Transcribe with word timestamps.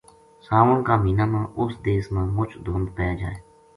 ساون 0.45 0.77
کا 0.85 0.93
مہینہ 1.01 1.25
ما 1.31 1.41
اس 1.61 1.71
دیس 1.85 2.05
ما 2.13 2.23
مُچ 2.35 2.51
دھُند 2.65 2.87
پے 2.95 3.07
جائے 3.19 3.37